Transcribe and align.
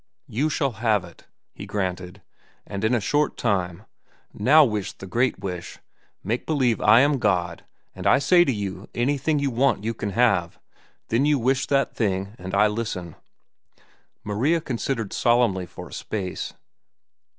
"You 0.25 0.49
shall 0.49 0.71
have 0.81 1.05
it," 1.05 1.27
he 1.53 1.67
granted, 1.67 2.23
"and 2.65 2.83
in 2.83 2.95
a 2.95 2.99
short 2.99 3.37
time. 3.37 3.85
Now 4.33 4.65
wish 4.65 4.93
the 4.93 5.05
great 5.05 5.37
wish. 5.37 5.77
Make 6.23 6.47
believe 6.47 6.81
I 6.81 7.01
am 7.01 7.19
God, 7.19 7.65
and 7.93 8.07
I 8.07 8.17
say 8.17 8.43
to 8.43 8.51
you 8.51 8.87
anything 8.95 9.37
you 9.37 9.51
want 9.51 9.83
you 9.83 9.93
can 9.93 10.09
have. 10.09 10.57
Then 11.09 11.25
you 11.25 11.37
wish 11.37 11.67
that 11.67 11.95
thing, 11.95 12.33
and 12.39 12.55
I 12.55 12.65
listen." 12.65 13.15
Maria 14.23 14.59
considered 14.59 15.13
solemnly 15.13 15.67
for 15.67 15.89
a 15.89 15.93
space. 15.93 16.53